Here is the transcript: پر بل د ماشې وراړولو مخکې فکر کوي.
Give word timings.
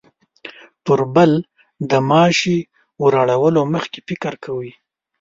پر 0.85 0.99
بل 1.15 1.31
د 1.89 1.91
ماشې 2.09 2.57
وراړولو 3.03 3.61
مخکې 3.73 3.99
فکر 4.07 4.33
کوي. 4.43 4.71